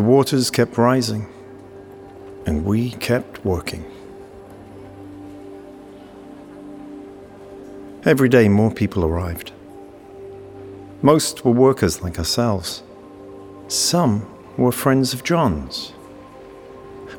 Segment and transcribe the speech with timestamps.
[0.00, 1.26] The waters kept rising,
[2.46, 3.84] and we kept working.
[8.06, 9.52] Every day, more people arrived.
[11.02, 12.82] Most were workers like ourselves.
[13.68, 15.92] Some were friends of John's.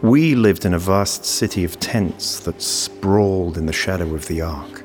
[0.00, 4.40] We lived in a vast city of tents that sprawled in the shadow of the
[4.40, 4.84] ark.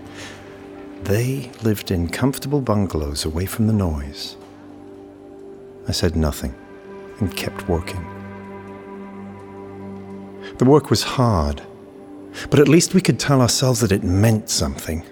[1.03, 4.35] They lived in comfortable bungalows away from the noise.
[5.88, 6.55] I said nothing
[7.19, 8.03] and kept working.
[10.58, 11.61] The work was hard,
[12.49, 15.03] but at least we could tell ourselves that it meant something.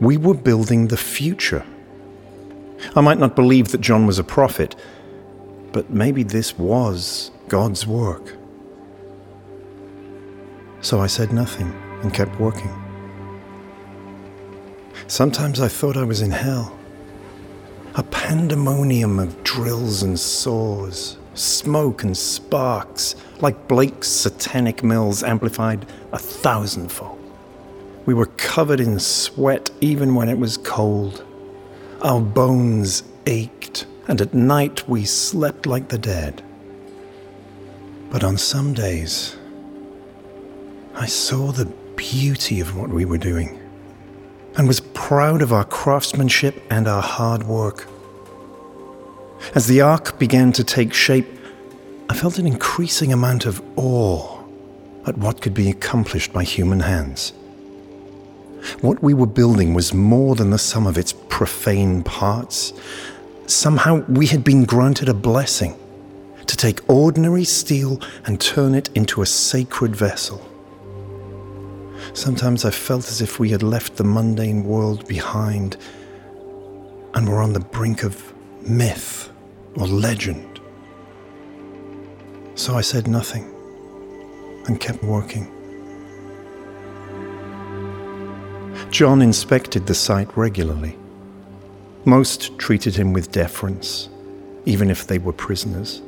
[0.00, 1.64] We were building the future.
[2.94, 4.76] I might not believe that John was a prophet,
[5.72, 8.36] but maybe this was God's work.
[10.80, 11.72] So I said nothing
[12.02, 12.72] and kept working.
[15.06, 16.78] Sometimes I thought I was in hell.
[17.96, 26.18] A pandemonium of drills and saws, smoke and sparks, like Blake's satanic mills amplified a
[26.18, 27.20] thousandfold.
[28.04, 31.24] We were covered in sweat even when it was cold.
[32.02, 36.42] Our bones ached, and at night we slept like the dead.
[38.10, 39.36] But on some days,
[40.96, 43.60] I saw the beauty of what we were doing
[44.56, 47.86] and was proud of our craftsmanship and our hard work.
[49.54, 51.28] As the ark began to take shape,
[52.08, 54.42] I felt an increasing amount of awe
[55.06, 57.34] at what could be accomplished by human hands.
[58.80, 62.72] What we were building was more than the sum of its profane parts.
[63.46, 65.78] Somehow we had been granted a blessing
[66.46, 70.53] to take ordinary steel and turn it into a sacred vessel.
[72.14, 75.76] Sometimes I felt as if we had left the mundane world behind
[77.12, 78.32] and were on the brink of
[78.62, 79.32] myth
[79.74, 80.60] or legend.
[82.54, 83.52] So I said nothing
[84.66, 85.50] and kept working.
[88.90, 90.96] John inspected the site regularly.
[92.04, 94.08] Most treated him with deference,
[94.66, 96.00] even if they were prisoners.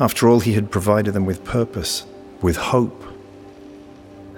[0.00, 2.06] After all, he had provided them with purpose,
[2.40, 3.11] with hope,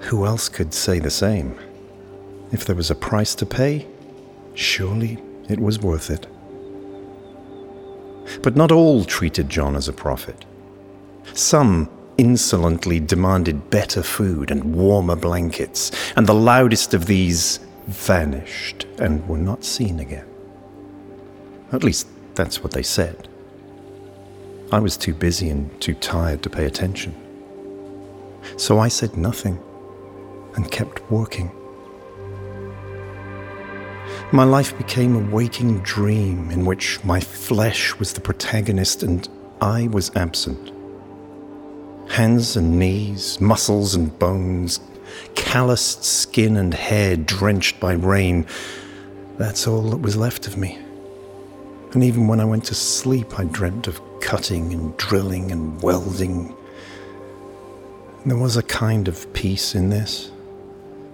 [0.05, 1.57] who else could say the same?
[2.51, 3.87] If there was a price to pay,
[4.53, 5.17] surely
[5.49, 6.27] it was worth it.
[8.43, 10.45] But not all treated John as a prophet.
[11.33, 19.27] Some insolently demanded better food and warmer blankets, and the loudest of these vanished and
[19.27, 20.27] were not seen again.
[21.71, 23.27] At least that's what they said.
[24.71, 27.15] I was too busy and too tired to pay attention.
[28.57, 29.59] So I said nothing
[30.55, 31.51] and kept working.
[34.31, 39.27] My life became a waking dream in which my flesh was the protagonist and
[39.61, 40.71] I was absent.
[42.09, 44.79] Hands and knees, muscles and bones,
[45.35, 48.45] calloused skin and hair drenched by rain,
[49.37, 50.77] that's all that was left of me.
[51.93, 56.55] And even when I went to sleep, I dreamt of cutting and drilling and welding.
[58.25, 60.31] There was a kind of peace in this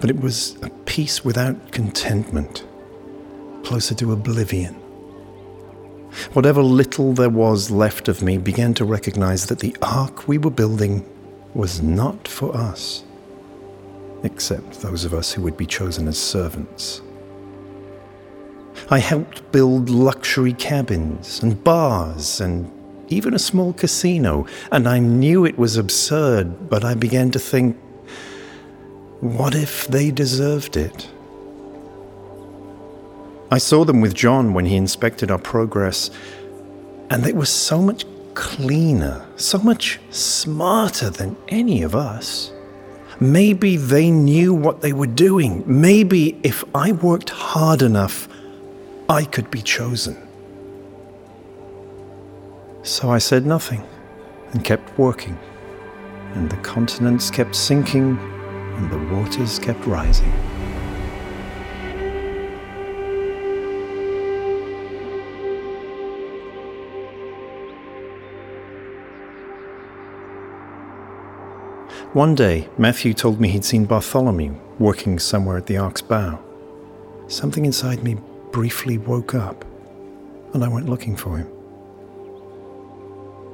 [0.02, 2.66] but it was a peace without contentment,
[3.64, 4.74] closer to oblivion.
[6.34, 10.50] Whatever little there was left of me began to recognize that the ark we were
[10.50, 11.08] building
[11.54, 13.04] was not for us,
[14.24, 17.02] except those of us who would be chosen as servants.
[18.90, 22.70] I helped build luxury cabins and bars and
[23.10, 27.78] even a small casino, and I knew it was absurd, but I began to think
[29.22, 31.10] what if they deserved it?
[33.52, 36.10] I saw them with John when he inspected our progress,
[37.10, 42.52] and they were so much cleaner, so much smarter than any of us.
[43.20, 45.64] Maybe they knew what they were doing.
[45.68, 48.28] Maybe if I worked hard enough,
[49.08, 50.18] I could be chosen.
[52.82, 53.84] So I said nothing
[54.54, 55.38] and kept working,
[56.34, 58.18] and the continents kept sinking
[58.78, 60.32] and the waters kept rising.
[72.14, 76.44] One day, Matthew told me he'd seen Bartholomew working somewhere at the ark's bow.
[77.28, 78.18] Something inside me
[78.52, 79.64] briefly woke up,
[80.54, 81.50] and I went looking for him.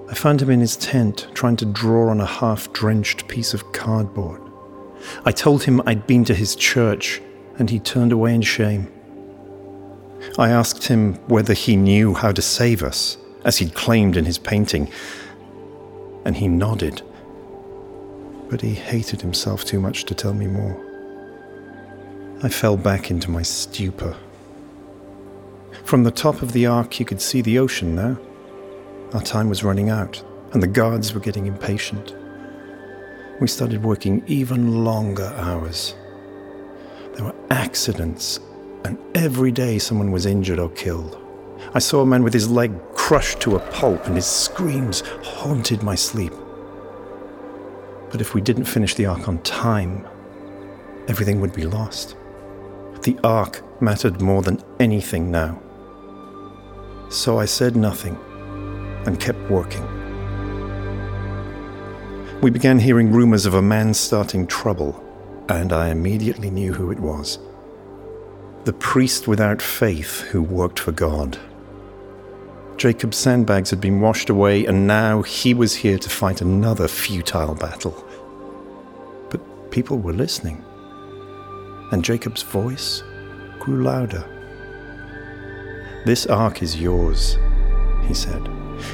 [0.10, 3.72] I found him in his tent, trying to draw on a half drenched piece of
[3.74, 4.42] cardboard.
[5.26, 7.22] I told him I'd been to his church,
[7.58, 8.92] and he turned away in shame.
[10.38, 14.38] I asked him whether he knew how to save us, as he'd claimed in his
[14.38, 14.92] painting,
[16.26, 17.02] and he nodded.
[18.50, 20.84] But he hated himself too much to tell me more.
[22.44, 24.16] I fell back into my stupor.
[25.84, 28.18] From the top of the ark, you could see the ocean now.
[29.14, 30.22] Our time was running out,
[30.54, 32.14] and the guards were getting impatient.
[33.40, 35.96] We started working even longer hours.
[37.14, 38.40] There were accidents,
[38.84, 41.22] and every day someone was injured or killed.
[41.74, 45.84] I saw a man with his leg crushed to a pulp, and his screams haunted
[45.84, 46.34] my sleep.
[48.10, 50.08] But if we didn't finish the ark on time,
[51.08, 52.16] everything would be lost.
[53.04, 55.62] The ark mattered more than anything now.
[57.10, 58.18] So I said nothing
[59.06, 59.97] and kept working.
[62.42, 65.04] We began hearing rumors of a man starting trouble,
[65.50, 67.40] and I immediately knew who it was
[68.68, 71.40] the priest without faith who worked for God.
[72.76, 77.56] Jacob's sandbags had been washed away, and now he was here to fight another futile
[77.56, 78.06] battle.
[79.30, 80.66] But people were listening,
[81.94, 83.04] and Jacob's voice
[83.60, 84.26] grew louder.
[86.06, 87.38] This ark is yours,
[88.06, 88.50] he said.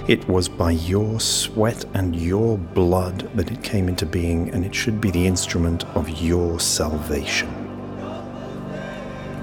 [0.07, 4.75] It was by your sweat and your blood that it came into being, and it
[4.75, 7.49] should be the instrument of your salvation.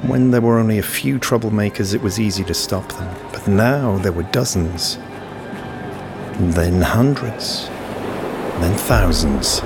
[0.07, 3.99] When there were only a few troublemakers, it was easy to stop them, but now
[3.99, 4.97] there were dozens,
[6.39, 7.69] then hundreds,
[8.61, 9.61] then thousands.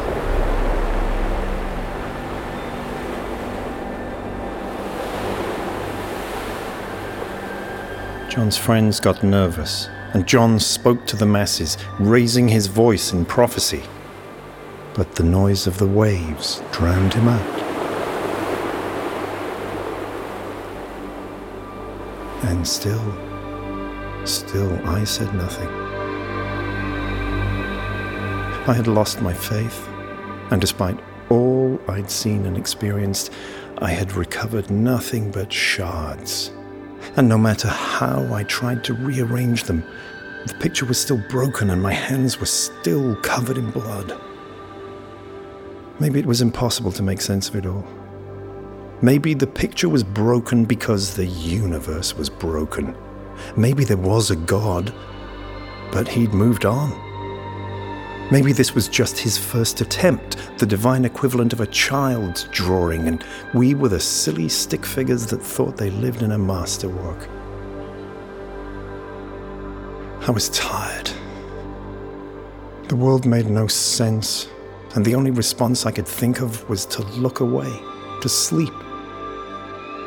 [8.29, 13.83] John's friends got nervous, and John spoke to the masses, raising his voice in prophecy.
[14.95, 17.63] But the noise of the waves drowned him out.
[22.45, 23.05] And still,
[24.25, 25.69] still, I said nothing.
[28.67, 29.89] I had lost my faith,
[30.53, 33.33] and despite all I'd seen and experienced,
[33.79, 36.53] I had recovered nothing but shards
[37.17, 39.85] and no matter how I tried to rearrange them,
[40.47, 44.21] the picture was still broken and my hands were still covered in blood.
[46.01, 47.87] Maybe it was impossible to make sense of it all.
[49.01, 52.97] Maybe the picture was broken because the universe was broken.
[53.57, 54.93] Maybe there was a God,
[55.93, 56.93] but he'd moved on.
[58.31, 63.23] Maybe this was just his first attempt, the divine equivalent of a child's drawing, and
[63.53, 67.29] we were the silly stick figures that thought they lived in a masterwork.
[70.27, 71.11] I was tired.
[72.89, 74.49] The world made no sense,
[74.95, 77.79] and the only response I could think of was to look away,
[78.23, 78.73] to sleep.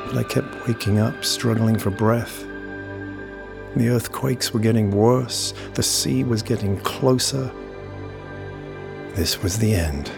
[0.07, 2.43] But I kept waking up, struggling for breath.
[3.75, 7.51] The earthquakes were getting worse, the sea was getting closer,
[9.17, 10.11] this was the end.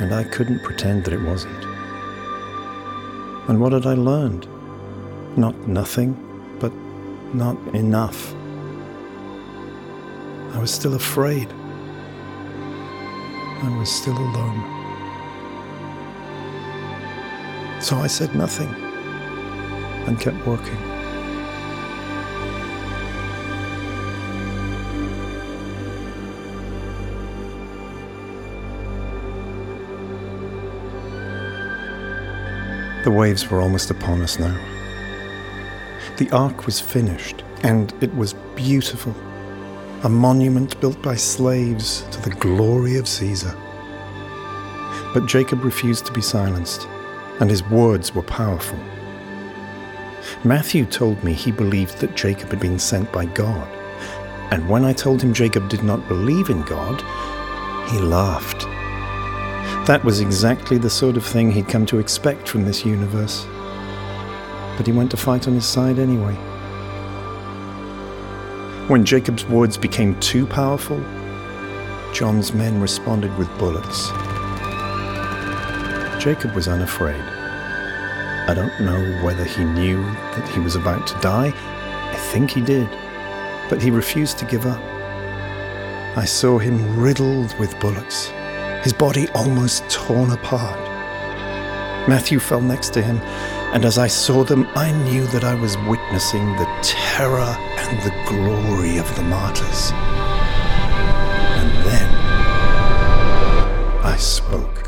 [0.00, 1.64] And I couldn't pretend that it wasn't.
[3.48, 4.46] And what had I learned?
[5.36, 6.14] Not nothing,
[6.60, 6.72] but
[7.34, 8.32] not enough.
[10.54, 11.48] I was still afraid.
[13.62, 14.60] I was still alone.
[17.80, 18.72] So I said nothing
[20.06, 20.89] and kept working.
[33.04, 34.58] The waves were almost upon us now.
[36.18, 39.14] The ark was finished, and it was beautiful.
[40.02, 43.56] A monument built by slaves to the glory of Caesar.
[45.14, 46.86] But Jacob refused to be silenced,
[47.40, 48.78] and his words were powerful.
[50.44, 53.66] Matthew told me he believed that Jacob had been sent by God.
[54.50, 57.00] And when I told him Jacob did not believe in God,
[57.90, 58.66] he laughed.
[59.90, 63.44] That was exactly the sort of thing he'd come to expect from this universe.
[64.76, 66.34] But he went to fight on his side anyway.
[68.86, 71.00] When Jacob's words became too powerful,
[72.14, 74.10] John's men responded with bullets.
[76.22, 77.24] Jacob was unafraid.
[78.46, 81.52] I don't know whether he knew that he was about to die.
[82.12, 82.88] I think he did.
[83.68, 84.80] But he refused to give up.
[86.16, 88.30] I saw him riddled with bullets
[88.82, 90.78] his body almost torn apart.
[92.08, 93.18] Matthew fell next to him,
[93.72, 98.10] and as I saw them, I knew that I was witnessing the terror and the
[98.26, 99.92] glory of the martyrs.
[101.60, 102.10] And then
[104.02, 104.86] I spoke.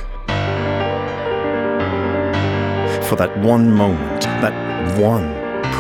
[3.09, 5.35] For that one moment, that one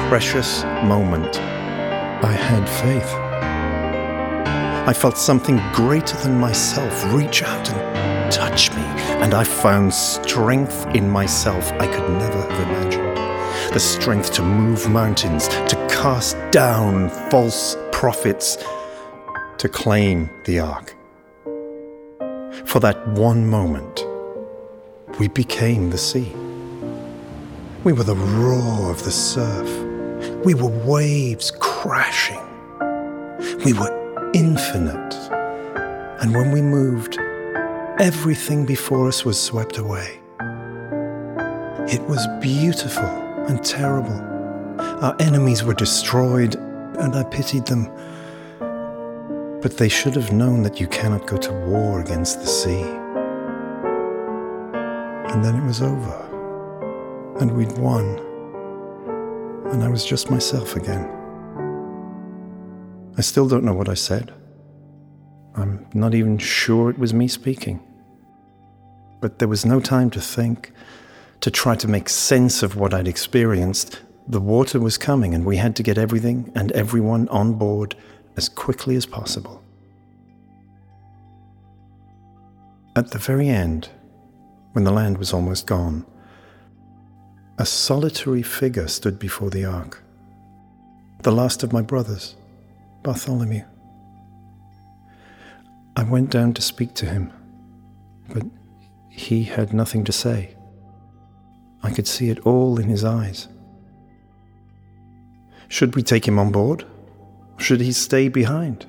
[0.08, 3.21] precious moment, I had faith.
[4.84, 8.82] I felt something greater than myself reach out and touch me,
[9.22, 13.16] and I found strength in myself I could never have imagined.
[13.72, 18.58] The strength to move mountains, to cast down false prophets,
[19.58, 20.96] to claim the ark.
[22.64, 24.04] For that one moment,
[25.20, 26.32] we became the sea.
[27.84, 29.68] We were the roar of the surf.
[30.44, 32.40] We were waves crashing.
[33.64, 34.01] We were
[34.34, 35.14] infinite.
[36.20, 37.18] And when we moved,
[37.98, 40.20] everything before us was swept away.
[41.88, 43.04] It was beautiful
[43.48, 44.20] and terrible.
[45.04, 47.90] Our enemies were destroyed, and I pitied them.
[49.60, 52.82] But they should have known that you cannot go to war against the sea.
[55.32, 58.18] And then it was over, and we'd won,
[59.72, 61.21] and I was just myself again.
[63.16, 64.32] I still don't know what I said.
[65.54, 67.80] I'm not even sure it was me speaking.
[69.20, 70.72] But there was no time to think,
[71.40, 74.00] to try to make sense of what I'd experienced.
[74.28, 77.96] The water was coming, and we had to get everything and everyone on board
[78.36, 79.62] as quickly as possible.
[82.96, 83.88] At the very end,
[84.72, 86.06] when the land was almost gone,
[87.58, 90.02] a solitary figure stood before the ark,
[91.22, 92.36] the last of my brothers,
[93.02, 93.64] Bartholomew.
[95.96, 97.32] I went down to speak to him,
[98.28, 98.44] but
[99.10, 100.56] he had nothing to say.
[101.82, 103.48] I could see it all in his eyes.
[105.68, 106.84] Should we take him on board?
[107.58, 108.86] Should he stay behind?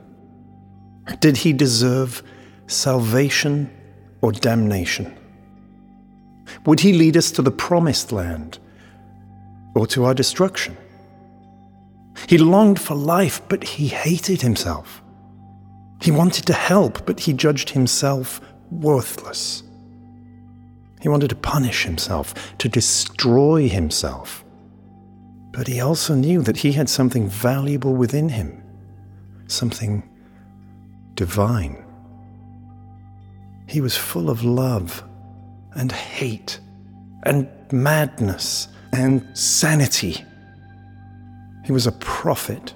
[1.19, 2.23] Did he deserve
[2.67, 3.69] salvation
[4.21, 5.17] or damnation?
[6.65, 8.59] Would he lead us to the promised land
[9.75, 10.77] or to our destruction?
[12.27, 15.01] He longed for life, but he hated himself.
[16.01, 19.63] He wanted to help, but he judged himself worthless.
[21.01, 24.43] He wanted to punish himself, to destroy himself.
[25.51, 28.63] But he also knew that he had something valuable within him,
[29.47, 30.09] something
[31.15, 31.85] divine.
[33.67, 35.03] He was full of love
[35.73, 36.59] and hate
[37.23, 40.23] and madness and sanity.
[41.63, 42.73] He was a prophet,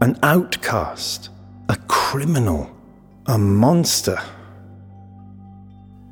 [0.00, 1.30] an outcast,
[1.68, 2.70] a criminal,
[3.26, 4.18] a monster,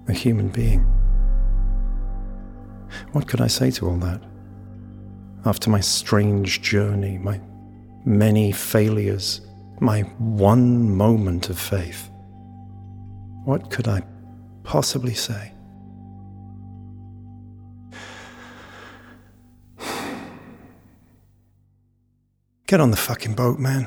[0.09, 0.81] a human being.
[3.13, 4.21] What could I say to all that?
[5.45, 7.41] After my strange journey, my
[8.05, 9.41] many failures,
[9.81, 12.11] my one moment of faith,
[13.45, 14.03] what could I
[14.63, 15.53] possibly say?
[22.67, 23.87] Get on the fucking boat, man.